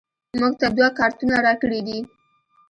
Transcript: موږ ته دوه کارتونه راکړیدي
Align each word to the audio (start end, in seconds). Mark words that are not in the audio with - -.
موږ 0.39 0.53
ته 0.59 0.67
دوه 0.75 0.89
کارتونه 0.99 1.35
راکړیدي 1.45 1.99